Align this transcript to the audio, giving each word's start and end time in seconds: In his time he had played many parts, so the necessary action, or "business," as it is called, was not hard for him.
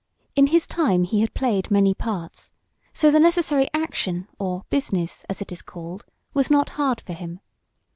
In 0.35 0.47
his 0.47 0.65
time 0.65 1.03
he 1.03 1.21
had 1.21 1.35
played 1.35 1.69
many 1.69 1.93
parts, 1.93 2.51
so 2.91 3.11
the 3.11 3.19
necessary 3.19 3.67
action, 3.71 4.27
or 4.39 4.65
"business," 4.71 5.27
as 5.29 5.43
it 5.43 5.51
is 5.51 5.61
called, 5.61 6.07
was 6.33 6.49
not 6.49 6.69
hard 6.69 7.01
for 7.01 7.13
him. 7.13 7.39